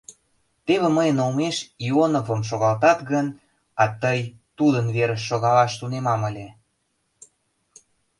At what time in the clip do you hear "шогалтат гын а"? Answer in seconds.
2.49-3.85